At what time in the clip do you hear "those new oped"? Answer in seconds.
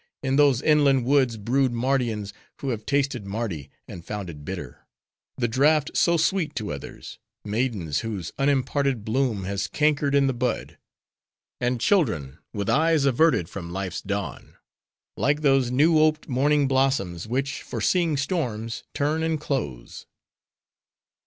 15.41-16.27